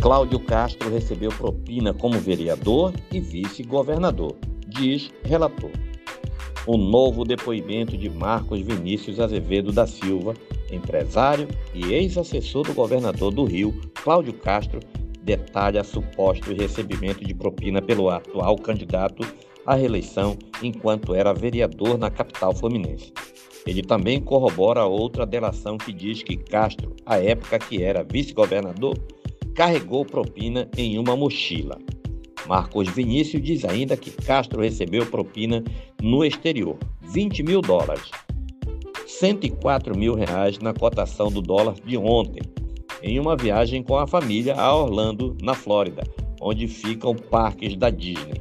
Cláudio 0.00 0.40
Castro 0.40 0.88
recebeu 0.88 1.30
propina 1.30 1.92
como 1.92 2.18
vereador 2.18 2.94
e 3.12 3.20
vice-governador, 3.20 4.34
diz 4.66 5.10
relator. 5.22 5.70
O 6.66 6.78
novo 6.78 7.22
depoimento 7.22 7.98
de 7.98 8.08
Marcos 8.08 8.60
Vinícius 8.60 9.20
Azevedo 9.20 9.70
da 9.70 9.86
Silva, 9.86 10.32
empresário 10.72 11.46
e 11.74 11.92
ex-assessor 11.92 12.62
do 12.64 12.72
governador 12.72 13.30
do 13.30 13.44
Rio, 13.44 13.78
Cláudio 14.02 14.32
Castro, 14.32 14.80
detalha 15.22 15.84
suposto 15.84 16.54
recebimento 16.54 17.22
de 17.22 17.34
propina 17.34 17.82
pelo 17.82 18.08
atual 18.08 18.56
candidato 18.56 19.22
à 19.66 19.74
reeleição 19.74 20.34
enquanto 20.62 21.14
era 21.14 21.34
vereador 21.34 21.98
na 21.98 22.10
capital 22.10 22.54
fluminense. 22.54 23.12
Ele 23.66 23.82
também 23.82 24.18
corrobora 24.18 24.86
outra 24.86 25.26
delação 25.26 25.76
que 25.76 25.92
diz 25.92 26.22
que 26.22 26.38
Castro, 26.38 26.96
à 27.04 27.18
época 27.18 27.58
que 27.58 27.82
era 27.82 28.02
vice-governador, 28.02 28.94
carregou 29.54 30.04
propina 30.04 30.68
em 30.76 30.98
uma 30.98 31.16
mochila. 31.16 31.78
Marcos 32.46 32.88
Vinícius 32.88 33.42
diz 33.42 33.64
ainda 33.64 33.96
que 33.96 34.10
Castro 34.10 34.62
recebeu 34.62 35.06
propina 35.06 35.62
no 36.02 36.24
exterior, 36.24 36.76
20 37.02 37.42
mil 37.42 37.60
dólares, 37.60 38.10
104 39.06 39.96
mil 39.96 40.14
reais 40.14 40.58
na 40.58 40.72
cotação 40.72 41.30
do 41.30 41.40
dólar 41.40 41.74
de 41.84 41.96
ontem, 41.96 42.42
em 43.02 43.18
uma 43.18 43.36
viagem 43.36 43.82
com 43.82 43.96
a 43.96 44.06
família 44.06 44.54
a 44.54 44.74
Orlando, 44.74 45.36
na 45.42 45.54
Flórida, 45.54 46.02
onde 46.40 46.66
ficam 46.66 47.14
parques 47.14 47.76
da 47.76 47.90
Disney. 47.90 48.40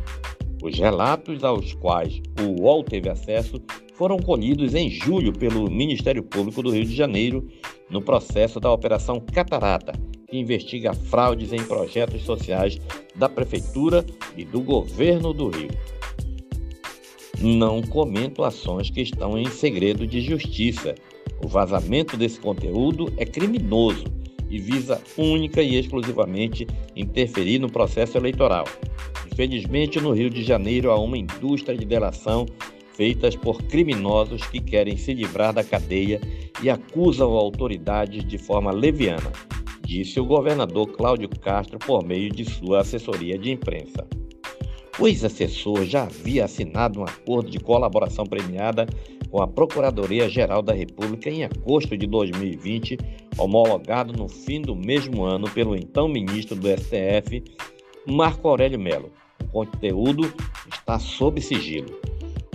Os 0.63 0.77
relatos 0.77 1.43
aos 1.43 1.73
quais 1.75 2.21
o 2.41 2.61
UOL 2.61 2.83
teve 2.83 3.09
acesso 3.09 3.61
foram 3.93 4.17
colhidos 4.17 4.75
em 4.75 4.89
julho 4.89 5.33
pelo 5.33 5.69
Ministério 5.69 6.23
Público 6.23 6.63
do 6.63 6.71
Rio 6.71 6.85
de 6.85 6.95
Janeiro 6.95 7.47
no 7.89 8.01
processo 8.01 8.59
da 8.59 8.71
Operação 8.71 9.19
Catarata, 9.19 9.93
que 10.29 10.37
investiga 10.37 10.93
fraudes 10.93 11.51
em 11.51 11.63
projetos 11.63 12.23
sociais 12.23 12.79
da 13.15 13.27
Prefeitura 13.27 14.05
e 14.37 14.45
do 14.45 14.61
Governo 14.61 15.33
do 15.33 15.49
Rio. 15.49 15.71
Não 17.41 17.81
comento 17.81 18.43
ações 18.43 18.89
que 18.89 19.01
estão 19.01 19.37
em 19.37 19.49
segredo 19.49 20.05
de 20.05 20.21
justiça. 20.21 20.93
O 21.43 21.47
vazamento 21.47 22.17
desse 22.17 22.39
conteúdo 22.39 23.11
é 23.17 23.25
criminoso 23.25 24.03
e 24.49 24.59
visa 24.59 25.01
única 25.17 25.61
e 25.61 25.75
exclusivamente 25.75 26.67
interferir 26.95 27.59
no 27.59 27.71
processo 27.71 28.17
eleitoral. 28.17 28.65
Infelizmente, 29.31 30.01
no 30.01 30.11
Rio 30.11 30.29
de 30.29 30.43
Janeiro 30.43 30.91
há 30.91 30.99
uma 30.99 31.17
indústria 31.17 31.77
de 31.77 31.85
delação 31.85 32.45
feitas 32.93 33.37
por 33.37 33.63
criminosos 33.63 34.45
que 34.47 34.59
querem 34.59 34.97
se 34.97 35.13
livrar 35.13 35.53
da 35.53 35.63
cadeia 35.63 36.19
e 36.61 36.69
acusam 36.69 37.31
autoridades 37.31 38.25
de 38.25 38.37
forma 38.37 38.71
leviana 38.71 39.31
disse 39.89 40.19
o 40.19 40.25
governador 40.25 40.85
Cláudio 40.91 41.27
Castro 41.27 41.79
por 41.79 42.05
meio 42.05 42.29
de 42.29 42.45
sua 42.45 42.81
assessoria 42.81 43.39
de 43.39 43.51
imprensa. 43.51 44.07
O 44.99 45.07
ex-assessor 45.07 45.83
já 45.83 46.03
havia 46.03 46.45
assinado 46.45 46.99
um 46.99 47.03
acordo 47.03 47.49
de 47.49 47.59
colaboração 47.59 48.23
premiada 48.23 48.85
com 49.31 49.41
a 49.41 49.47
Procuradoria-Geral 49.47 50.61
da 50.61 50.73
República 50.73 51.31
em 51.31 51.43
agosto 51.43 51.97
de 51.97 52.05
2020, 52.05 52.99
homologado 53.35 54.13
no 54.13 54.29
fim 54.29 54.61
do 54.61 54.75
mesmo 54.75 55.23
ano 55.23 55.49
pelo 55.49 55.75
então 55.75 56.07
ministro 56.07 56.55
do 56.55 56.67
STF, 56.67 57.43
Marco 58.05 58.47
Aurélio 58.47 58.79
Melo. 58.79 59.11
O 59.43 59.47
conteúdo 59.47 60.31
está 60.71 60.99
sob 60.99 61.41
sigilo. 61.41 61.99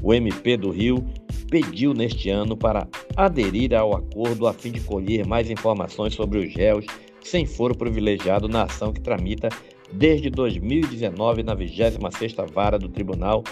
O 0.01 0.15
MP 0.15 0.57
do 0.57 0.71
Rio 0.71 1.05
pediu 1.51 1.95
neste 1.95 2.31
ano 2.31 2.57
para 2.57 2.87
aderir 3.17 3.75
ao 3.75 3.97
acordo 3.97 4.47
a 4.47 4.53
fim 4.53 4.71
de 4.71 4.81
colher 4.81 5.27
mais 5.27 5.51
informações 5.51 6.15
sobre 6.15 6.39
os 6.39 6.55
réus 6.55 6.87
sem 7.25 7.47
foro 7.47 7.77
privilegiado 7.77 8.47
na 8.49 8.65
ação 8.65 8.93
que 8.93 9.01
tramita 9.01 9.49
desde 9.91 10.31
2019 10.31 11.43
na 11.43 11.57
26ª 11.57 12.49
Vara 12.53 12.79
do 12.79 12.89
Tribunal 12.89 13.43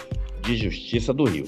de 0.41 0.55
Justiça 0.55 1.13
do 1.13 1.23
Rio. 1.23 1.47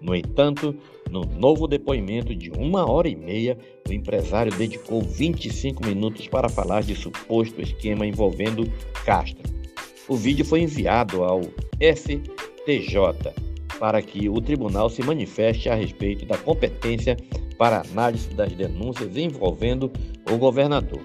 No 0.00 0.14
entanto, 0.14 0.76
no 1.10 1.22
novo 1.22 1.66
depoimento 1.66 2.34
de 2.34 2.50
uma 2.50 2.90
hora 2.90 3.08
e 3.08 3.16
meia, 3.16 3.56
o 3.88 3.92
empresário 3.92 4.52
dedicou 4.52 5.00
25 5.00 5.84
minutos 5.86 6.28
para 6.28 6.48
falar 6.48 6.82
de 6.82 6.94
suposto 6.94 7.60
esquema 7.60 8.06
envolvendo 8.06 8.70
Castro. 9.04 9.42
O 10.08 10.16
vídeo 10.16 10.44
foi 10.44 10.60
enviado 10.60 11.24
ao 11.24 11.40
STJ 11.80 13.32
para 13.78 14.02
que 14.02 14.28
o 14.28 14.40
tribunal 14.40 14.90
se 14.90 15.02
manifeste 15.02 15.68
a 15.68 15.74
respeito 15.74 16.26
da 16.26 16.36
competência 16.36 17.16
para 17.56 17.82
análise 17.82 18.28
das 18.34 18.52
denúncias 18.52 19.16
envolvendo 19.16 19.90
o 20.30 20.36
governador. 20.36 21.00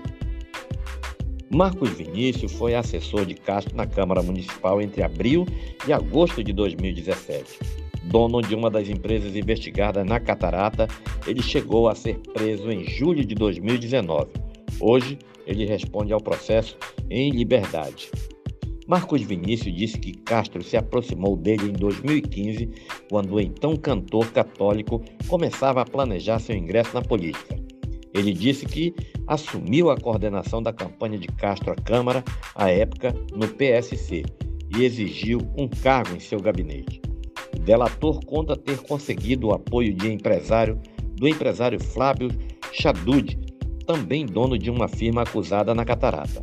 Marcos 1.49 1.91
Vinícius 1.91 2.51
foi 2.51 2.75
assessor 2.75 3.25
de 3.25 3.33
Castro 3.33 3.75
na 3.75 3.87
Câmara 3.87 4.21
Municipal 4.21 4.81
entre 4.81 5.01
abril 5.01 5.45
e 5.87 5.93
agosto 5.93 6.43
de 6.43 6.51
2017. 6.51 7.59
Dono 8.03 8.41
de 8.41 8.53
uma 8.53 8.69
das 8.69 8.89
empresas 8.89 9.33
investigadas 9.35 10.05
na 10.05 10.19
Catarata, 10.19 10.87
ele 11.25 11.41
chegou 11.41 11.87
a 11.87 11.95
ser 11.95 12.19
preso 12.33 12.69
em 12.69 12.83
julho 12.85 13.25
de 13.25 13.33
2019. 13.33 14.29
Hoje, 14.79 15.17
ele 15.45 15.65
responde 15.65 16.11
ao 16.11 16.21
processo 16.21 16.77
em 17.09 17.31
liberdade. 17.31 18.11
Marcos 18.85 19.21
Vinícius 19.21 19.75
disse 19.75 19.97
que 19.99 20.13
Castro 20.13 20.61
se 20.63 20.75
aproximou 20.75 21.35
dele 21.37 21.69
em 21.69 21.73
2015, 21.73 22.69
quando 23.09 23.35
o 23.35 23.39
então 23.39 23.75
cantor 23.75 24.31
católico 24.31 25.01
começava 25.27 25.81
a 25.81 25.85
planejar 25.85 26.39
seu 26.39 26.55
ingresso 26.55 26.93
na 26.93 27.01
política. 27.01 27.66
Ele 28.17 28.33
disse 28.33 28.65
que 28.65 28.95
assumiu 29.27 29.91
a 29.91 29.97
coordenação 29.97 30.61
da 30.61 30.73
campanha 30.73 31.19
de 31.19 31.27
Castro 31.27 31.71
à 31.71 31.75
Câmara, 31.75 32.23
à 32.55 32.71
época, 32.71 33.13
no 33.31 33.47
PSC, 33.47 34.23
e 34.75 34.83
exigiu 34.83 35.39
um 35.55 35.67
cargo 35.67 36.15
em 36.15 36.19
seu 36.19 36.39
gabinete. 36.39 36.99
O 37.55 37.59
delator 37.59 38.25
conta 38.25 38.55
ter 38.55 38.79
conseguido 38.79 39.47
o 39.47 39.53
apoio 39.53 39.93
de 39.93 40.11
empresário 40.11 40.79
do 41.15 41.27
empresário 41.27 41.79
Flávio 41.79 42.29
Chadud, 42.73 43.37
também 43.85 44.25
dono 44.25 44.57
de 44.57 44.71
uma 44.71 44.87
firma 44.87 45.21
acusada 45.21 45.75
na 45.75 45.85
Catarata. 45.85 46.41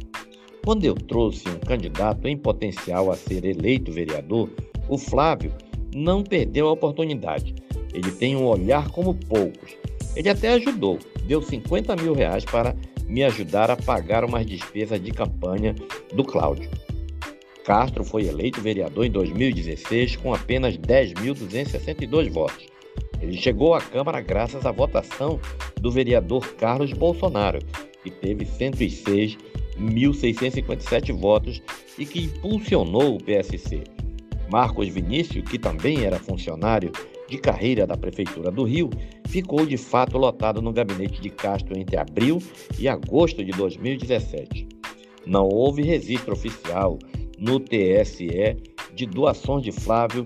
Quando 0.65 0.85
eu 0.85 0.95
trouxe 0.95 1.49
um 1.49 1.59
candidato 1.59 2.27
em 2.29 2.37
potencial 2.37 3.11
a 3.11 3.17
ser 3.17 3.45
eleito 3.45 3.93
vereador, 3.93 4.49
o 4.89 4.97
Flávio 4.97 5.53
não 5.95 6.23
perdeu 6.23 6.69
a 6.69 6.73
oportunidade. 6.73 7.55
Ele 7.93 8.11
tem 8.13 8.35
um 8.37 8.47
olhar 8.47 8.91
como 8.91 9.15
poucos. 9.15 9.77
Ele 10.17 10.29
até 10.29 10.55
ajudou, 10.55 10.99
deu 11.27 11.43
50 11.43 11.97
mil 11.97 12.15
reais 12.15 12.45
para 12.45 12.77
me 13.07 13.25
ajudar 13.25 13.71
a 13.71 13.77
pagar 13.77 14.25
umas 14.25 14.47
despesas 14.47 15.03
de 15.03 15.11
campanha 15.11 15.75
do 16.13 16.25
Cláudio. 16.25 16.71
Castro 17.65 18.05
foi 18.05 18.27
eleito 18.27 18.61
vereador 18.61 19.07
em 19.07 19.11
2016 19.11 20.17
com 20.17 20.35
apenas 20.35 20.77
10.262 20.77 22.31
votos. 22.31 22.67
Ele 23.21 23.39
chegou 23.39 23.75
à 23.75 23.81
Câmara 23.81 24.21
graças 24.21 24.67
à 24.67 24.73
votação 24.73 25.41
do 25.81 25.91
vereador 25.91 26.47
Carlos 26.57 26.93
Bolsonaro, 26.93 27.61
que 28.03 28.11
teve 28.11 28.45
106.657 28.45 31.13
votos 31.13 31.63
e 31.99 32.05
que 32.05 32.25
impulsionou 32.25 33.17
o 33.17 33.23
PSC. 33.23 33.83
Marcos 34.51 34.89
Vinícius, 34.89 35.49
que 35.49 35.59
também 35.59 36.05
era 36.05 36.19
funcionário 36.19 36.93
de 37.29 37.39
carreira 37.39 37.87
da 37.87 37.97
Prefeitura 37.97 38.51
do 38.51 38.65
Rio, 38.65 38.91
ficou 39.35 39.67
de 39.67 39.77
fato 39.77 40.17
lotado 40.17 40.63
no 40.63 40.73
gabinete 40.73 41.21
de 41.21 41.29
Castro 41.29 41.77
entre 41.77 41.97
abril 41.97 42.41
e 42.79 42.87
agosto 42.87 43.45
de 43.45 43.51
2017. 43.51 44.69
Não 45.27 45.49
houve 45.49 45.83
registro 45.83 46.35
oficial 46.35 47.01
no 47.37 47.59
TSE 47.59 48.57
de 48.95 49.07
doações 49.07 49.65
de 49.65 49.73
Flávio 49.73 50.25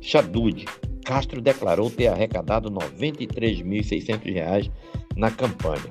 Chadud. 0.00 0.64
Castro 1.04 1.40
declarou 1.40 1.88
ter 1.88 2.08
arrecadado 2.08 2.68
R$ 2.68 2.74
93.600 2.98 4.68
na 5.14 5.30
campanha. 5.30 5.90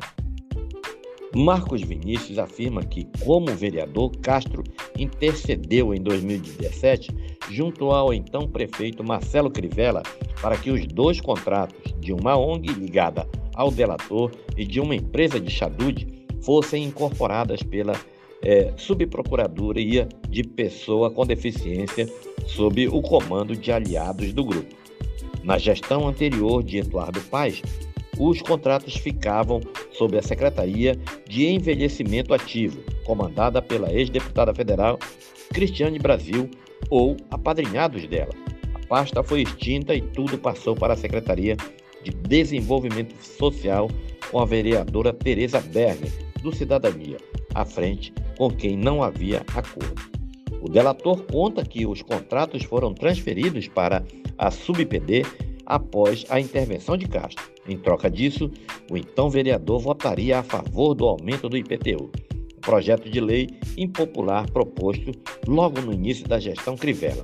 Marcos 1.33 1.81
Vinícius 1.81 2.37
afirma 2.37 2.83
que, 2.83 3.07
como 3.23 3.45
vereador, 3.55 4.11
Castro 4.17 4.61
intercedeu 4.97 5.93
em 5.93 6.01
2017 6.01 7.15
junto 7.49 7.91
ao 7.91 8.13
então 8.13 8.47
prefeito 8.47 9.03
Marcelo 9.03 9.49
Crivella 9.49 10.03
para 10.41 10.57
que 10.57 10.71
os 10.71 10.85
dois 10.85 11.19
contratos 11.19 11.93
de 11.99 12.13
uma 12.13 12.37
ONG 12.37 12.67
ligada 12.73 13.27
ao 13.55 13.71
delator 13.71 14.31
e 14.55 14.65
de 14.65 14.79
uma 14.79 14.95
empresa 14.95 15.39
de 15.39 15.49
Xadud 15.49 16.07
fossem 16.41 16.83
incorporadas 16.83 17.61
pela 17.61 17.93
é, 18.41 18.71
subprocuradoria 18.77 20.07
de 20.29 20.43
pessoa 20.43 21.11
com 21.11 21.25
deficiência 21.25 22.07
sob 22.47 22.87
o 22.87 23.01
comando 23.01 23.55
de 23.55 23.71
aliados 23.71 24.31
do 24.33 24.45
grupo. 24.45 24.75
Na 25.43 25.57
gestão 25.57 26.07
anterior 26.07 26.63
de 26.63 26.77
Eduardo 26.77 27.19
Paes, 27.21 27.61
os 28.17 28.41
contratos 28.41 28.95
ficavam 28.95 29.61
sob 29.91 30.17
a 30.17 30.21
Secretaria 30.21 30.97
de 31.27 31.47
Envelhecimento 31.47 32.33
Ativo, 32.33 32.81
comandada 33.05 33.61
pela 33.61 33.91
ex-deputada 33.93 34.53
federal 34.53 34.99
Cristiane 35.53 35.97
Brasil 35.97 36.49
ou 36.89 37.15
apadrinhados 37.29 38.07
dela. 38.07 38.33
A 38.73 38.87
pasta 38.87 39.23
foi 39.23 39.41
extinta 39.41 39.93
e 39.93 40.01
tudo 40.01 40.37
passou 40.37 40.75
para 40.75 40.93
a 40.93 40.97
Secretaria 40.97 41.55
de 42.03 42.11
Desenvolvimento 42.11 43.15
Social 43.23 43.89
com 44.31 44.39
a 44.39 44.45
vereadora 44.45 45.13
Tereza 45.13 45.59
Berger, 45.59 46.11
do 46.41 46.55
Cidadania, 46.55 47.17
à 47.53 47.65
frente 47.65 48.13
com 48.37 48.49
quem 48.49 48.77
não 48.77 49.03
havia 49.03 49.43
acordo. 49.53 50.01
O 50.61 50.69
delator 50.69 51.23
conta 51.23 51.63
que 51.63 51.85
os 51.85 52.01
contratos 52.01 52.63
foram 52.63 52.93
transferidos 52.93 53.67
para 53.67 54.03
a 54.37 54.51
SubPD 54.51 55.23
após 55.65 56.25
a 56.29 56.39
intervenção 56.39 56.97
de 56.97 57.07
Castro. 57.07 57.43
Em 57.67 57.77
troca 57.77 58.09
disso, 58.09 58.49
o 58.89 58.97
então 58.97 59.29
vereador 59.29 59.79
votaria 59.79 60.39
a 60.39 60.43
favor 60.43 60.93
do 60.93 61.05
aumento 61.05 61.47
do 61.47 61.57
IPTU, 61.57 62.11
projeto 62.59 63.09
de 63.09 63.19
lei 63.19 63.47
impopular 63.77 64.49
proposto 64.51 65.11
logo 65.47 65.81
no 65.81 65.93
início 65.93 66.27
da 66.27 66.39
gestão 66.39 66.75
Crivella. 66.75 67.23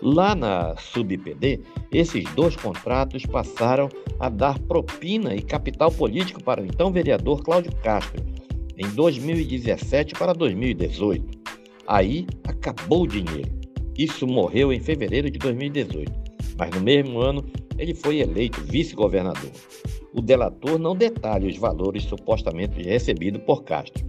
Lá 0.00 0.34
na 0.34 0.74
SubPD, 0.76 1.60
esses 1.92 2.24
dois 2.34 2.56
contratos 2.56 3.24
passaram 3.24 3.88
a 4.18 4.28
dar 4.28 4.58
propina 4.60 5.34
e 5.34 5.42
capital 5.42 5.92
político 5.92 6.42
para 6.42 6.60
o 6.60 6.66
então 6.66 6.90
vereador 6.90 7.42
Cláudio 7.42 7.72
Castro, 7.82 8.20
em 8.76 8.88
2017 8.88 10.14
para 10.14 10.32
2018. 10.32 11.24
Aí 11.86 12.26
acabou 12.44 13.02
o 13.02 13.06
dinheiro. 13.06 13.52
Isso 13.96 14.26
morreu 14.26 14.72
em 14.72 14.80
fevereiro 14.80 15.30
de 15.30 15.38
2018 15.38 16.22
mas 16.58 16.70
no 16.70 16.80
mesmo 16.80 17.20
ano 17.20 17.44
ele 17.78 17.94
foi 17.94 18.20
eleito 18.20 18.60
vice-governador. 18.62 19.50
O 20.14 20.20
delator 20.20 20.78
não 20.78 20.94
detalha 20.94 21.48
os 21.48 21.56
valores 21.56 22.04
supostamente 22.04 22.82
recebidos 22.82 23.42
por 23.42 23.64
Castro. 23.64 24.04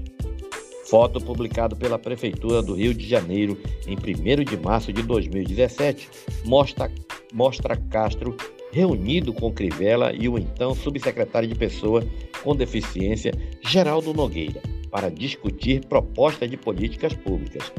Foto 0.93 1.19
publicada 1.19 1.75
pela 1.75 1.97
Prefeitura 1.97 2.61
do 2.61 2.75
Rio 2.75 2.93
de 2.93 3.07
Janeiro 3.07 3.57
em 3.87 3.95
1 3.95 4.43
de 4.43 4.55
março 4.55 4.93
de 4.93 5.01
2017 5.01 6.07
mostra, 6.45 6.91
mostra 7.33 7.75
Castro 7.75 8.37
reunido 8.71 9.33
com 9.33 9.51
Crivella 9.51 10.13
e 10.13 10.29
o 10.29 10.37
então 10.37 10.75
subsecretário 10.75 11.49
de 11.49 11.55
Pessoa 11.55 12.03
com 12.43 12.55
Deficiência, 12.55 13.33
Geraldo 13.67 14.13
Nogueira, 14.13 14.61
para 14.91 15.09
discutir 15.09 15.83
propostas 15.87 16.47
de 16.47 16.57
políticas 16.57 17.11
públicas 17.13 17.73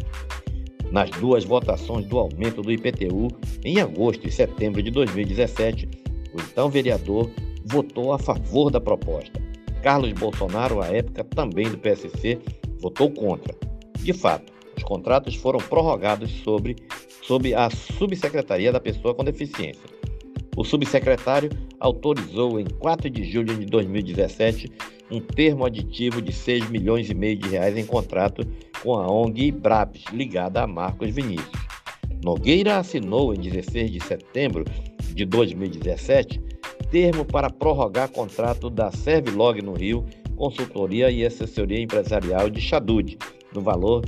nas 0.91 1.09
duas 1.11 1.45
votações 1.45 2.05
do 2.07 2.19
aumento 2.19 2.63
do 2.63 2.73
IPTU 2.73 3.29
em 3.65 3.79
agosto 3.79 4.27
e 4.27 4.33
setembro 4.33 4.83
de 4.83 4.91
2017, 4.91 5.89
o 6.33 6.41
então 6.41 6.69
vereador 6.69 7.31
votou 7.65 8.13
a 8.13 8.19
favor 8.19 8.73
da 8.73 8.81
proposta. 8.81 9.41
Carlos 9.85 10.13
Bolsonaro, 10.15 10.83
à 10.83 10.87
época 10.89 11.23
também 11.23 11.69
do 11.69 11.79
PSC, 11.79 12.41
votou 12.85 13.11
contra. 13.11 13.55
De 13.99 14.13
fato, 14.13 14.53
os 14.77 14.83
contratos 14.83 15.35
foram 15.35 15.59
prorrogados 15.59 16.31
sobre, 16.43 16.77
sob 17.23 17.55
a 17.55 17.71
Subsecretaria 17.71 18.71
da 18.71 18.79
Pessoa 18.79 19.15
com 19.15 19.25
Deficiência. 19.25 19.83
O 20.55 20.63
subsecretário 20.63 21.51
autorizou 21.81 22.61
em 22.61 22.67
4 22.67 23.09
de 23.09 23.25
julho 23.25 23.57
de 23.57 23.67
2017 23.67 24.71
um 25.11 25.21
termo 25.21 25.65
aditivo 25.65 26.21
de 26.23 26.33
6 26.33 26.71
milhões 26.71 27.11
e 27.11 27.15
meio 27.15 27.37
de 27.37 27.49
reais 27.49 27.77
em 27.77 27.85
contrato 27.85 28.47
com 28.83 28.95
a 28.95 29.11
ONG 29.11 29.51
Brabs, 29.51 30.05
ligada 30.13 30.63
a 30.63 30.67
Marcos 30.67 31.11
Vinícius. 31.11 31.65
Nogueira 32.23 32.77
assinou 32.77 33.35
em 33.35 33.41
16 33.41 33.91
de 33.91 34.01
setembro 34.01 34.65
de 35.15 35.25
2017 35.25 36.41
termo 36.95 37.25
para 37.25 37.51
prorrogar 37.51 38.09
contrato 38.09 38.71
da 38.71 38.91
Servilog 38.93 39.61
no 39.61 39.73
Rio, 39.73 40.07
consultoria 40.37 41.11
e 41.11 41.25
assessoria 41.25 41.81
empresarial 41.81 42.51
de 42.51 42.61
Xadude, 42.61 43.19
no 43.55 43.61
valor 43.61 44.03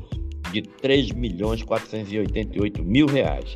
de 0.53 0.63
3 0.63 1.13
milhões 1.13 1.63
488 1.63 2.83
mil 2.83 3.07
reais. 3.07 3.55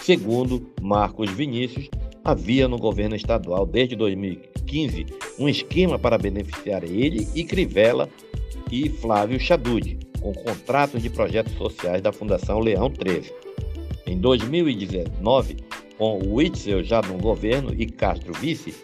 Segundo 0.00 0.70
Marcos 0.80 1.30
Vinícius, 1.30 1.88
havia 2.24 2.66
no 2.68 2.76
governo 2.76 3.14
estadual 3.14 3.66
desde 3.66 3.96
2015 3.96 5.06
um 5.38 5.48
esquema 5.48 5.98
para 5.98 6.18
beneficiar 6.18 6.84
ele 6.84 7.28
e 7.34 7.44
Crivella 7.44 8.08
e 8.70 8.88
Flávio 8.88 9.38
Chadude, 9.38 9.98
com 10.20 10.32
contratos 10.32 11.02
de 11.02 11.10
projetos 11.10 11.52
sociais 11.54 12.00
da 12.00 12.12
Fundação 12.12 12.58
Leão 12.58 12.90
13. 12.90 13.32
Em 14.06 14.18
2019, 14.18 15.56
com 15.98 16.18
Witzel 16.34 16.82
já 16.82 17.00
no 17.02 17.18
governo 17.18 17.72
e 17.76 17.86
Castro 17.86 18.32
vice, 18.32 18.74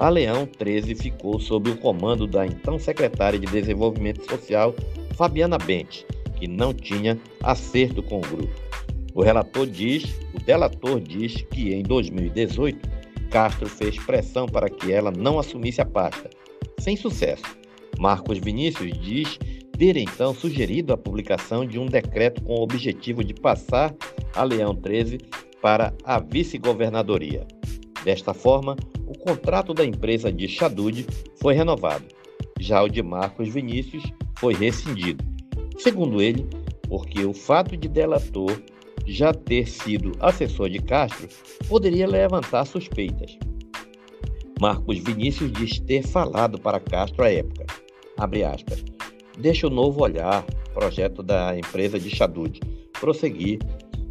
a 0.00 0.08
Leão 0.08 0.46
13 0.46 0.94
ficou 0.94 1.38
sob 1.38 1.70
o 1.70 1.76
comando 1.76 2.26
da 2.26 2.46
então 2.46 2.78
secretária 2.78 3.38
de 3.38 3.46
Desenvolvimento 3.46 4.24
Social, 4.24 4.74
Fabiana 5.14 5.58
Bente, 5.58 6.06
que 6.36 6.48
não 6.48 6.72
tinha 6.72 7.18
acerto 7.42 8.02
com 8.02 8.16
o 8.16 8.22
grupo. 8.22 8.54
O 9.14 9.22
relator 9.22 9.66
diz, 9.66 10.04
o 10.34 10.40
delator 10.42 10.98
diz 11.00 11.42
que 11.50 11.74
em 11.74 11.82
2018 11.82 12.88
Castro 13.30 13.68
fez 13.68 13.98
pressão 13.98 14.46
para 14.46 14.70
que 14.70 14.90
ela 14.90 15.10
não 15.10 15.38
assumisse 15.38 15.82
a 15.82 15.84
pasta, 15.84 16.30
sem 16.78 16.96
sucesso. 16.96 17.44
Marcos 17.98 18.38
Vinícius 18.38 18.98
diz 18.98 19.38
ter 19.76 19.98
então 19.98 20.34
sugerido 20.34 20.94
a 20.94 20.96
publicação 20.96 21.66
de 21.66 21.78
um 21.78 21.84
decreto 21.84 22.42
com 22.42 22.54
o 22.54 22.62
objetivo 22.62 23.22
de 23.22 23.34
passar 23.34 23.94
a 24.34 24.42
Leão 24.44 24.74
13 24.74 25.18
para 25.60 25.92
a 26.04 26.18
vice-governadoria. 26.18 27.46
Desta 28.02 28.32
forma, 28.32 28.76
contrato 29.20 29.72
da 29.72 29.84
empresa 29.84 30.32
de 30.32 30.48
Chadude 30.48 31.06
foi 31.36 31.54
renovado. 31.54 32.04
Já 32.58 32.82
o 32.82 32.88
de 32.88 33.02
Marcos 33.02 33.48
Vinícius 33.48 34.02
foi 34.38 34.54
rescindido. 34.54 35.24
Segundo 35.78 36.20
ele, 36.20 36.46
porque 36.88 37.24
o 37.24 37.32
fato 37.32 37.76
de 37.76 37.88
delator 37.88 38.60
já 39.06 39.32
ter 39.32 39.66
sido 39.68 40.12
assessor 40.20 40.68
de 40.68 40.78
Castro 40.78 41.28
poderia 41.68 42.06
levantar 42.06 42.64
suspeitas. 42.64 43.38
Marcos 44.60 44.98
Vinícius 44.98 45.52
diz 45.52 45.80
ter 45.80 46.02
falado 46.02 46.60
para 46.60 46.80
Castro 46.80 47.24
à 47.24 47.30
época. 47.30 47.66
Abre 48.18 48.44
aspas. 48.44 48.84
Deixa 49.38 49.66
o 49.66 49.70
novo 49.70 50.02
olhar, 50.02 50.44
projeto 50.74 51.22
da 51.22 51.56
empresa 51.58 51.98
de 51.98 52.10
Chadude, 52.10 52.60
prosseguir. 53.00 53.58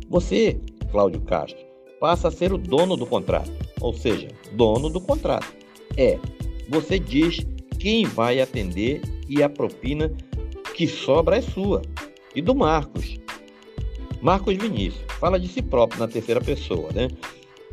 Você, 0.10 0.60
Cláudio 0.92 1.22
Castro, 1.22 1.64
passa 2.00 2.30
a 2.30 2.32
ser 2.32 2.52
o 2.52 2.58
dono 2.58 2.98
do 2.98 3.06
contrato, 3.06 3.52
ou 3.82 3.94
seja, 3.94 4.28
dono 4.52 4.90
do 4.90 5.02
contrato. 5.02 5.54
É, 5.98 6.18
você 6.68 7.00
diz 7.00 7.46
quem 7.80 8.06
vai 8.06 8.42
atender 8.42 9.02
e 9.28 9.42
a 9.42 9.50
propina 9.50 10.12
que 10.76 10.88
sobra 10.88 11.38
é 11.38 11.42
sua. 11.42 11.82
E 12.36 12.42
do 12.42 12.54
Marcos, 12.54 13.20
Marcos 14.22 14.56
Vinícius 14.56 15.04
fala 15.20 15.40
de 15.40 15.48
si 15.48 15.62
próprio 15.62 16.00
na 16.00 16.08
terceira 16.08 16.42
pessoa, 16.42 16.90
né? 16.94 17.08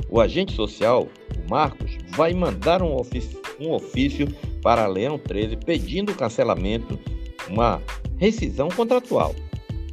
O 0.08 0.20
agente 0.20 0.53
social, 0.53 1.08
o 1.37 1.50
Marcos, 1.50 1.99
vai 2.11 2.32
mandar 2.32 2.82
um 2.82 2.94
ofício, 2.94 3.41
um 3.61 3.73
ofício 3.73 4.29
para 4.62 4.87
Leão 4.87 5.19
13 5.19 5.56
pedindo 5.56 6.14
cancelamento, 6.14 6.99
uma 7.49 7.83
rescisão 8.16 8.69
contratual. 8.69 9.35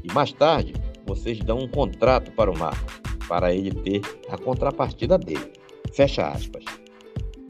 E 0.04 0.14
mais 0.14 0.32
tarde, 0.32 0.74
vocês 1.06 1.40
dão 1.40 1.60
um 1.60 1.68
contrato 1.68 2.32
para 2.32 2.52
o 2.52 2.58
Marcos, 2.58 3.02
para 3.28 3.54
ele 3.54 3.72
ter 3.72 4.02
a 4.30 4.38
contrapartida 4.38 5.18
dele. 5.18 5.52
Fecha 5.94 6.28
aspas. 6.28 6.64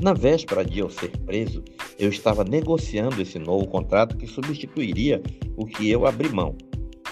Na 0.01 0.13
véspera 0.13 0.65
de 0.65 0.79
eu 0.79 0.89
ser 0.89 1.17
preso, 1.19 1.63
eu 1.97 2.09
estava 2.09 2.43
negociando 2.43 3.21
esse 3.21 3.39
novo 3.39 3.67
contrato 3.67 4.17
que 4.17 4.27
substituiria 4.27 5.21
o 5.55 5.65
que 5.65 5.89
eu 5.89 6.05
abri 6.05 6.29
mão. 6.29 6.55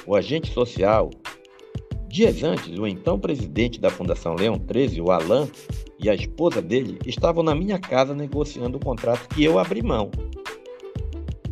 O 0.06 0.16
agente 0.16 0.52
social 0.52 1.10
Dias 2.12 2.44
antes, 2.44 2.78
o 2.78 2.86
então 2.86 3.18
presidente 3.18 3.80
da 3.80 3.90
Fundação 3.90 4.36
Leão 4.36 4.60
13, 4.60 5.00
o 5.00 5.12
Alain, 5.12 5.50
e 5.98 6.10
a 6.10 6.14
esposa 6.14 6.62
dele 6.62 7.00
estavam 7.06 7.42
na 7.42 7.56
minha 7.56 7.80
casa 7.80 8.14
negociando 8.14 8.78
o 8.78 8.82
contrato 8.84 9.34
que 9.34 9.42
eu 9.46 9.58
abri 9.58 9.82
mão. 9.82 10.12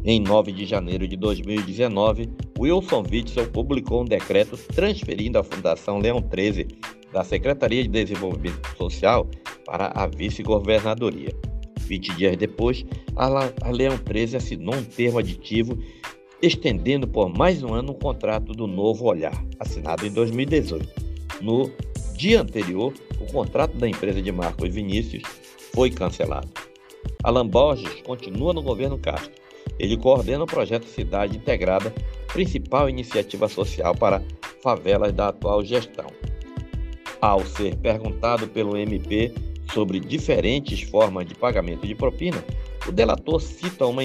Em 0.04 0.20
9 0.20 0.52
de 0.52 0.66
janeiro 0.66 1.08
de 1.08 1.16
2019, 1.16 2.30
Wilson 2.60 3.04
Witzel 3.10 3.48
publicou 3.52 4.02
um 4.02 4.06
decreto 4.06 4.58
transferindo 4.58 5.40
a 5.40 5.44
Fundação 5.44 5.98
Leão 6.00 6.22
13 6.22 6.68
da 7.14 7.24
Secretaria 7.24 7.84
de 7.84 7.90
Desenvolvimento 7.90 8.76
Social 8.76 9.30
para 9.70 9.92
a 9.94 10.08
vice-governadoria. 10.08 11.32
20 11.82 12.16
dias 12.16 12.36
depois, 12.38 12.84
a 13.16 13.70
Leão 13.70 13.98
13 14.00 14.38
assinou 14.38 14.74
um 14.74 14.84
termo 14.84 15.20
aditivo 15.20 15.78
estendendo 16.42 17.08
por 17.08 17.30
mais 17.30 17.62
um 17.62 17.74
ano 17.74 17.92
o 17.92 17.96
contrato 17.96 18.52
do 18.52 18.66
Novo 18.66 19.06
Olhar, 19.06 19.46
assinado 19.60 20.08
em 20.08 20.12
2018. 20.12 20.88
No 21.42 21.72
dia 22.16 22.42
anterior, 22.42 22.94
o 23.22 23.32
contrato 23.32 23.78
da 23.78 23.88
empresa 23.88 24.20
de 24.20 24.32
Marcos 24.32 24.74
Vinícius 24.74 25.22
foi 25.74 25.92
cancelado. 25.92 26.50
Alan 27.24 27.48
Borges 27.48 28.02
continua 28.02 28.54
no 28.54 28.64
governo 28.64 28.98
Castro. 28.98 29.32
Ele 29.78 29.96
coordena 29.98 30.46
o 30.46 30.48
projeto 30.48 30.86
Cidade 30.86 31.38
Integrada, 31.38 31.94
principal 32.34 32.90
iniciativa 32.90 33.48
social 33.48 33.94
para 33.94 34.24
favelas 34.64 35.14
da 35.14 35.28
atual 35.28 35.64
gestão. 35.64 36.08
Ao 37.22 37.46
ser 37.46 37.76
perguntado 37.76 38.48
pelo 38.48 38.76
MP 38.76 39.34
sobre 39.74 40.00
diferentes 40.00 40.82
formas 40.82 41.26
de 41.26 41.36
pagamento 41.36 41.86
de 41.88 41.96
propina, 41.96 42.44
o 42.88 42.92
delator 42.92 43.40
cita 43.40 43.86
uma, 43.86 44.02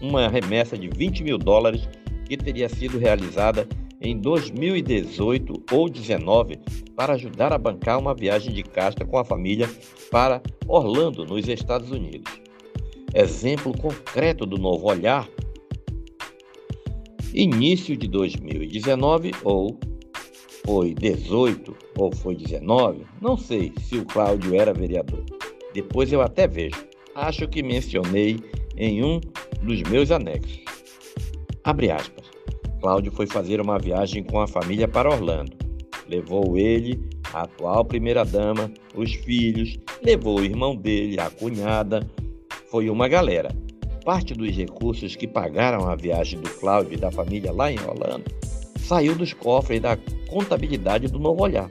uma 0.00 0.28
remessa 0.28 0.76
de 0.76 0.88
20 0.88 1.24
mil 1.24 1.38
dólares 1.38 1.88
que 2.26 2.36
teria 2.36 2.68
sido 2.68 2.98
realizada 2.98 3.68
em 4.00 4.18
2018 4.18 5.52
ou 5.72 5.88
2019 5.88 6.58
para 6.94 7.14
ajudar 7.14 7.52
a 7.52 7.58
bancar 7.58 7.98
uma 7.98 8.14
viagem 8.14 8.52
de 8.52 8.62
casca 8.62 9.04
com 9.04 9.18
a 9.18 9.24
família 9.24 9.68
para 10.10 10.42
Orlando, 10.66 11.24
nos 11.24 11.48
Estados 11.48 11.90
Unidos. 11.90 12.32
Exemplo 13.14 13.76
concreto 13.76 14.44
do 14.44 14.58
novo 14.58 14.88
olhar 14.88 15.28
Início 17.36 17.94
de 17.96 18.08
2019 18.08 19.32
ou 19.44 19.78
foi 20.66 20.92
18 20.94 21.76
ou 21.96 22.12
foi 22.12 22.34
19, 22.34 23.06
não 23.22 23.38
sei 23.38 23.72
se 23.80 23.96
o 23.96 24.04
Cláudio 24.04 24.60
era 24.60 24.74
vereador. 24.74 25.24
Depois 25.72 26.12
eu 26.12 26.20
até 26.20 26.48
vejo. 26.48 26.84
Acho 27.14 27.46
que 27.46 27.62
mencionei 27.62 28.40
em 28.76 29.04
um 29.04 29.20
dos 29.62 29.80
meus 29.82 30.10
anexos. 30.10 30.60
Abre 31.62 31.90
aspas. 31.92 32.26
Cláudio 32.80 33.12
foi 33.12 33.26
fazer 33.26 33.60
uma 33.60 33.78
viagem 33.78 34.24
com 34.24 34.40
a 34.40 34.48
família 34.48 34.88
para 34.88 35.08
Orlando. 35.08 35.56
Levou 36.08 36.58
ele, 36.58 37.00
a 37.32 37.42
atual 37.42 37.84
primeira-dama, 37.84 38.70
os 38.94 39.14
filhos, 39.14 39.78
levou 40.02 40.40
o 40.40 40.44
irmão 40.44 40.74
dele, 40.74 41.20
a 41.20 41.30
cunhada. 41.30 42.08
Foi 42.70 42.90
uma 42.90 43.06
galera. 43.06 43.50
Parte 44.04 44.34
dos 44.34 44.50
recursos 44.50 45.14
que 45.14 45.28
pagaram 45.28 45.88
a 45.88 45.94
viagem 45.94 46.40
do 46.40 46.50
Cláudio 46.50 46.94
e 46.94 47.00
da 47.00 47.10
família 47.10 47.52
lá 47.52 47.70
em 47.70 47.78
Orlando 47.80 48.24
saiu 48.86 49.16
dos 49.16 49.32
cofres 49.32 49.80
da 49.80 49.98
contabilidade 50.28 51.08
do 51.08 51.18
Novo 51.18 51.42
Olhar 51.42 51.68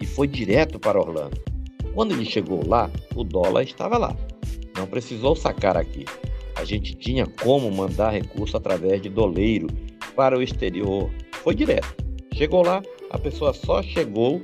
e 0.00 0.06
foi 0.06 0.26
direto 0.26 0.80
para 0.80 0.98
Orlando. 0.98 1.40
Quando 1.94 2.12
ele 2.12 2.24
chegou 2.24 2.66
lá, 2.66 2.90
o 3.14 3.22
dólar 3.22 3.62
estava 3.62 3.96
lá. 3.96 4.16
Não 4.76 4.86
precisou 4.86 5.36
sacar 5.36 5.76
aqui. 5.76 6.04
A 6.56 6.64
gente 6.64 6.94
tinha 6.96 7.24
como 7.24 7.70
mandar 7.70 8.10
recurso 8.10 8.56
através 8.56 9.00
de 9.00 9.08
doleiro 9.08 9.68
para 10.16 10.36
o 10.36 10.42
exterior. 10.42 11.08
Foi 11.44 11.54
direto. 11.54 12.04
Chegou 12.34 12.64
lá, 12.64 12.82
a 13.10 13.18
pessoa 13.18 13.54
só 13.54 13.80
chegou 13.80 14.42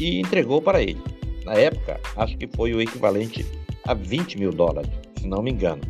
e 0.00 0.18
entregou 0.18 0.60
para 0.60 0.82
ele. 0.82 1.00
Na 1.44 1.54
época, 1.54 2.00
acho 2.16 2.36
que 2.36 2.48
foi 2.56 2.74
o 2.74 2.80
equivalente 2.80 3.46
a 3.86 3.94
20 3.94 4.38
mil 4.38 4.50
dólares, 4.50 4.90
se 5.16 5.28
não 5.28 5.42
me 5.42 5.52
engano. 5.52 5.82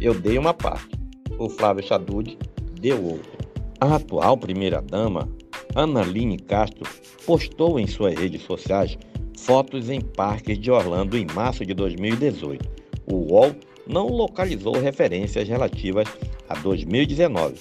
Eu 0.00 0.14
dei 0.14 0.36
uma 0.36 0.52
parte, 0.52 0.90
o 1.38 1.48
Flávio 1.48 1.84
Chadud 1.84 2.38
deu 2.80 3.02
outra. 3.02 3.37
A 3.80 3.94
atual 3.94 4.36
primeira-dama, 4.36 5.28
Analine 5.72 6.36
Castro, 6.36 6.84
postou 7.24 7.78
em 7.78 7.86
suas 7.86 8.18
redes 8.18 8.42
sociais 8.42 8.98
fotos 9.38 9.88
em 9.88 10.00
parques 10.00 10.58
de 10.58 10.68
Orlando 10.68 11.16
em 11.16 11.24
março 11.32 11.64
de 11.64 11.72
2018. 11.74 12.68
O 13.06 13.32
UOL 13.32 13.54
não 13.86 14.08
localizou 14.08 14.72
referências 14.72 15.48
relativas 15.48 16.08
a 16.48 16.54
2019. 16.56 17.54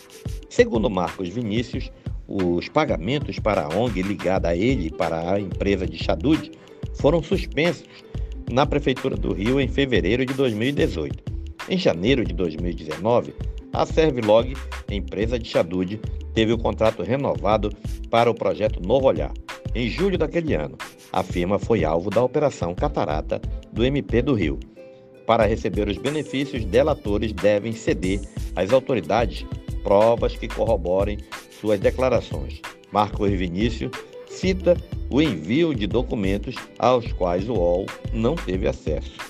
Segundo 0.50 0.90
Marcos 0.90 1.30
Vinícius, 1.30 1.92
os 2.28 2.68
pagamentos 2.68 3.38
para 3.38 3.66
a 3.66 3.78
ONG 3.78 4.02
ligada 4.02 4.50
a 4.50 4.56
ele 4.56 4.88
e 4.88 4.92
para 4.92 5.34
a 5.34 5.40
empresa 5.40 5.86
de 5.86 6.04
Chadud 6.04 6.52
foram 6.96 7.22
suspensos 7.22 7.88
na 8.52 8.66
Prefeitura 8.66 9.16
do 9.16 9.34
Rio 9.34 9.62
em 9.62 9.68
fevereiro 9.68 10.26
de 10.26 10.34
2018. 10.34 11.24
Em 11.70 11.78
janeiro 11.78 12.26
de 12.26 12.34
2019, 12.34 13.36
a 13.74 13.86
Servilog, 13.86 14.56
empresa 14.90 15.38
de 15.38 15.48
Chadud, 15.48 16.00
teve 16.34 16.54
o 16.54 16.58
contrato 16.58 17.04
renovado 17.04 17.72
para 18.10 18.30
o 18.30 18.36
projeto 18.36 18.80
Novo 18.82 19.08
Olhar. 19.08 19.34
Em 19.76 19.90
julho 19.90 20.18
daquele 20.18 20.54
ano, 20.54 20.78
a 21.12 21.24
firma 21.24 21.60
foi 21.60 21.84
alvo 21.84 22.10
da 22.10 22.24
Operação 22.24 22.74
Catarata 22.74 23.42
do 23.72 23.86
MP 23.86 24.22
do 24.22 24.34
Rio. 24.34 24.60
Para 25.26 25.46
receber 25.46 25.88
os 25.88 25.98
benefícios, 25.98 26.64
delatores 26.66 27.34
devem 27.34 27.74
ceder 27.74 28.22
às 28.56 28.72
autoridades 28.72 29.46
provas 29.84 30.36
que 30.36 30.48
corroborem 30.48 31.18
suas 31.60 31.80
declarações. 31.80 32.62
Marcos 32.92 33.30
Vinícius 33.32 33.92
cita 34.30 34.78
o 35.10 35.22
envio 35.22 35.74
de 35.74 35.88
documentos 35.88 36.56
aos 36.80 37.12
quais 37.14 37.50
o 37.50 37.54
UOL 37.54 37.86
não 38.14 38.36
teve 38.36 38.68
acesso. 38.68 39.27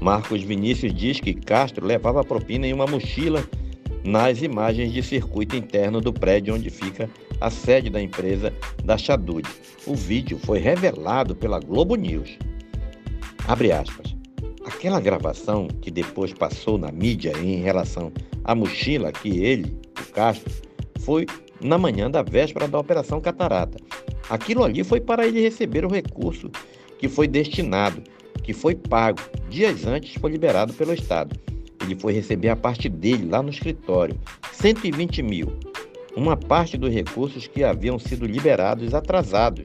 Marcos 0.00 0.42
Vinícius 0.42 0.94
diz 0.94 1.20
que 1.20 1.34
Castro 1.34 1.86
levava 1.86 2.24
propina 2.24 2.66
em 2.66 2.72
uma 2.72 2.86
mochila 2.86 3.44
nas 4.02 4.40
imagens 4.40 4.92
de 4.92 5.02
circuito 5.02 5.54
interno 5.54 6.00
do 6.00 6.12
prédio 6.12 6.54
onde 6.54 6.70
fica 6.70 7.08
a 7.40 7.50
sede 7.50 7.90
da 7.90 8.00
empresa 8.00 8.52
da 8.82 8.96
Chadud. 8.96 9.46
O 9.86 9.94
vídeo 9.94 10.38
foi 10.38 10.58
revelado 10.58 11.34
pela 11.34 11.60
Globo 11.60 11.96
News. 11.96 12.38
Abre 13.46 13.72
aspas. 13.72 14.16
Aquela 14.64 15.00
gravação 15.00 15.68
que 15.82 15.90
depois 15.90 16.32
passou 16.32 16.78
na 16.78 16.90
mídia 16.90 17.32
em 17.38 17.60
relação 17.60 18.12
à 18.44 18.54
mochila 18.54 19.12
que 19.12 19.42
ele, 19.44 19.76
o 20.00 20.12
Castro, 20.12 20.50
foi 21.00 21.26
na 21.60 21.76
manhã 21.76 22.10
da 22.10 22.22
véspera 22.22 22.66
da 22.66 22.78
Operação 22.78 23.20
Catarata. 23.20 23.78
Aquilo 24.28 24.64
ali 24.64 24.82
foi 24.82 25.00
para 25.00 25.26
ele 25.26 25.40
receber 25.40 25.84
o 25.84 25.90
recurso 25.90 26.50
que 26.98 27.08
foi 27.08 27.26
destinado, 27.26 28.02
que 28.42 28.52
foi 28.52 28.74
pago. 28.74 29.20
Dias 29.48 29.86
antes 29.86 30.14
foi 30.14 30.30
liberado 30.30 30.72
pelo 30.72 30.92
Estado. 30.92 31.38
Ele 31.82 31.96
foi 31.96 32.12
receber 32.12 32.48
a 32.48 32.56
parte 32.56 32.88
dele 32.88 33.28
lá 33.28 33.42
no 33.42 33.50
escritório, 33.50 34.18
120 34.52 35.22
mil. 35.22 35.52
Uma 36.16 36.36
parte 36.36 36.76
dos 36.76 36.92
recursos 36.92 37.46
que 37.46 37.64
haviam 37.64 37.98
sido 37.98 38.26
liberados 38.26 38.94
atrasados. 38.94 39.64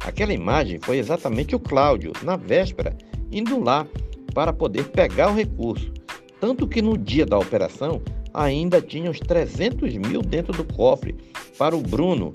Aquela 0.00 0.32
imagem 0.32 0.80
foi 0.82 0.98
exatamente 0.98 1.54
o 1.54 1.60
Cláudio, 1.60 2.12
na 2.22 2.36
véspera, 2.36 2.96
indo 3.30 3.62
lá 3.62 3.86
para 4.34 4.52
poder 4.52 4.88
pegar 4.88 5.30
o 5.30 5.34
recurso. 5.34 5.92
Tanto 6.40 6.66
que 6.66 6.82
no 6.82 6.98
dia 6.98 7.24
da 7.24 7.38
operação 7.38 8.02
ainda 8.34 8.80
tinha 8.80 9.10
uns 9.10 9.20
300 9.20 9.94
mil 9.96 10.22
dentro 10.22 10.52
do 10.52 10.64
cofre 10.64 11.14
para 11.56 11.76
o 11.76 11.80
Bruno 11.80 12.32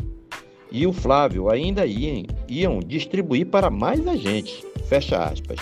e 0.71 0.85
o 0.85 0.93
Flávio 0.93 1.49
ainda 1.49 1.85
iam, 1.85 2.23
iam 2.47 2.79
distribuir 2.79 3.47
para 3.47 3.69
mais 3.69 4.05
agentes. 4.07 4.63
Fecha 4.87 5.17
aspas. 5.17 5.59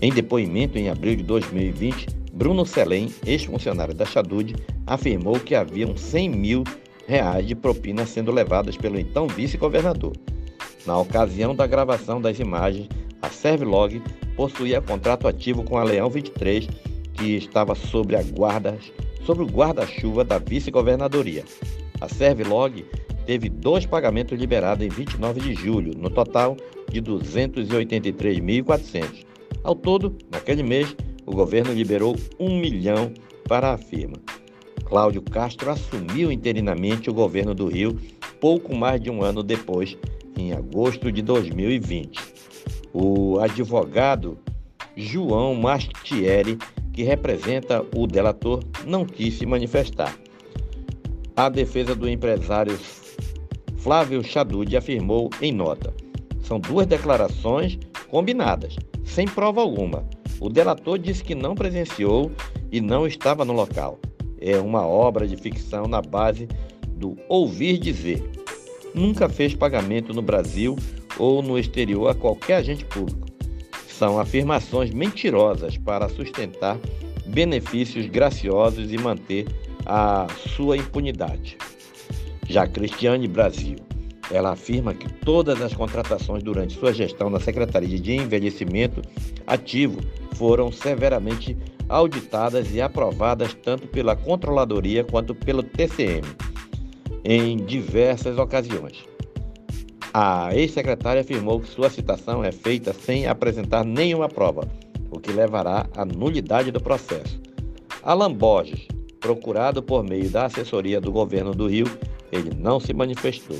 Em 0.00 0.12
depoimento 0.12 0.78
em 0.78 0.88
abril 0.88 1.16
de 1.16 1.24
2020, 1.24 2.06
Bruno 2.32 2.64
Selem, 2.64 3.12
ex-funcionário 3.26 3.92
da 3.92 4.04
Chadud, 4.04 4.54
afirmou 4.86 5.40
que 5.40 5.56
haviam 5.56 5.96
100 5.96 6.30
mil 6.30 6.62
reais 7.08 7.44
de 7.44 7.56
propina 7.56 8.06
sendo 8.06 8.30
levadas 8.30 8.76
pelo 8.76 8.96
então 8.98 9.26
vice-governador. 9.26 10.12
Na 10.86 10.96
ocasião 10.98 11.52
da 11.52 11.66
gravação 11.66 12.20
das 12.20 12.38
imagens, 12.38 12.88
a 13.20 13.28
Servilog 13.28 14.00
possuía 14.36 14.80
contrato 14.80 15.26
ativo 15.26 15.64
com 15.64 15.76
a 15.76 15.82
Leão 15.82 16.08
23, 16.08 16.68
que 17.14 17.36
estava 17.36 17.74
sobre 17.74 18.14
a 18.14 18.22
guarda 18.22 18.78
sobre 19.24 19.42
o 19.42 19.46
guarda-chuva 19.46 20.22
da 20.24 20.38
vice-governadoria. 20.38 21.44
A 22.00 22.08
Servilog 22.08 22.84
teve 23.26 23.50
dois 23.50 23.84
pagamentos 23.84 24.38
liberados 24.38 24.86
em 24.86 24.88
29 24.88 25.40
de 25.40 25.54
julho, 25.54 25.92
no 25.98 26.08
total 26.08 26.56
de 26.90 27.02
283.400. 27.02 29.27
Ao 29.68 29.74
todo, 29.74 30.16
naquele 30.32 30.62
mês, 30.62 30.96
o 31.26 31.30
governo 31.30 31.74
liberou 31.74 32.16
um 32.40 32.58
milhão 32.58 33.12
para 33.46 33.74
a 33.74 33.76
firma. 33.76 34.16
Cláudio 34.82 35.20
Castro 35.20 35.70
assumiu 35.70 36.32
interinamente 36.32 37.10
o 37.10 37.12
governo 37.12 37.54
do 37.54 37.66
Rio 37.66 38.00
pouco 38.40 38.74
mais 38.74 38.98
de 38.98 39.10
um 39.10 39.22
ano 39.22 39.42
depois, 39.42 39.94
em 40.38 40.54
agosto 40.54 41.12
de 41.12 41.20
2020. 41.20 42.18
O 42.94 43.38
advogado 43.40 44.38
João 44.96 45.54
Mastieri 45.54 46.56
que 46.94 47.02
representa 47.02 47.84
o 47.94 48.06
delator, 48.06 48.64
não 48.86 49.04
quis 49.04 49.34
se 49.34 49.44
manifestar. 49.44 50.16
A 51.36 51.50
defesa 51.50 51.94
do 51.94 52.08
empresário 52.08 52.78
Flávio 53.76 54.24
Chadud 54.24 54.74
afirmou 54.74 55.28
em 55.42 55.52
nota: 55.52 55.92
são 56.42 56.58
duas 56.58 56.86
declarações 56.86 57.78
combinadas, 58.08 58.74
sem 59.08 59.26
prova 59.26 59.60
alguma. 59.60 60.04
O 60.40 60.48
delator 60.48 60.98
disse 60.98 61.24
que 61.24 61.34
não 61.34 61.54
presenciou 61.54 62.30
e 62.70 62.80
não 62.80 63.06
estava 63.06 63.44
no 63.44 63.52
local. 63.52 63.98
É 64.40 64.58
uma 64.58 64.86
obra 64.86 65.26
de 65.26 65.36
ficção 65.36 65.86
na 65.86 66.00
base 66.00 66.46
do 66.90 67.16
ouvir 67.28 67.78
dizer. 67.78 68.22
Nunca 68.94 69.28
fez 69.28 69.54
pagamento 69.54 70.14
no 70.14 70.22
Brasil 70.22 70.76
ou 71.18 71.42
no 71.42 71.58
exterior 71.58 72.08
a 72.08 72.14
qualquer 72.14 72.56
agente 72.56 72.84
público 72.84 73.28
são 73.98 74.20
afirmações 74.20 74.92
mentirosas 74.92 75.76
para 75.76 76.08
sustentar 76.08 76.78
benefícios 77.26 78.06
graciosos 78.06 78.92
e 78.92 78.96
manter 78.96 79.46
a 79.84 80.28
sua 80.54 80.76
impunidade. 80.76 81.58
Já 82.48 82.66
Cristiane 82.66 83.26
Brasil, 83.26 83.76
ela 84.30 84.52
afirma 84.52 84.94
que 84.94 85.10
todas 85.24 85.60
as 85.62 85.72
contratações 85.72 86.42
durante 86.42 86.78
sua 86.78 86.92
gestão 86.92 87.30
na 87.30 87.40
Secretaria 87.40 87.98
de 87.98 88.14
Envelhecimento 88.14 89.02
Ativo 89.46 90.00
foram 90.34 90.70
severamente 90.70 91.56
auditadas 91.88 92.74
e 92.74 92.80
aprovadas 92.80 93.54
tanto 93.54 93.88
pela 93.88 94.14
Controladoria 94.14 95.04
quanto 95.04 95.34
pelo 95.34 95.62
TCM 95.62 96.26
em 97.24 97.56
diversas 97.56 98.38
ocasiões. 98.38 99.04
A 100.12 100.54
ex-secretária 100.54 101.20
afirmou 101.20 101.60
que 101.60 101.68
sua 101.68 101.90
citação 101.90 102.42
é 102.42 102.50
feita 102.50 102.92
sem 102.92 103.26
apresentar 103.26 103.84
nenhuma 103.84 104.28
prova, 104.28 104.66
o 105.10 105.18
que 105.18 105.32
levará 105.32 105.86
à 105.96 106.04
nulidade 106.04 106.70
do 106.70 106.80
processo. 106.80 107.40
Alan 108.02 108.32
Borges, 108.32 108.86
procurado 109.20 109.82
por 109.82 110.02
meio 110.02 110.30
da 110.30 110.46
assessoria 110.46 111.00
do 111.00 111.12
governo 111.12 111.54
do 111.54 111.66
Rio, 111.66 111.86
ele 112.32 112.54
não 112.54 112.80
se 112.80 112.92
manifestou. 112.94 113.58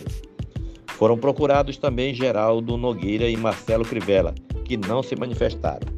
Foram 0.98 1.16
procurados 1.16 1.76
também 1.76 2.12
Geraldo 2.12 2.76
Nogueira 2.76 3.30
e 3.30 3.36
Marcelo 3.36 3.84
Crivella, 3.84 4.34
que 4.64 4.76
não 4.76 5.00
se 5.00 5.14
manifestaram. 5.14 5.97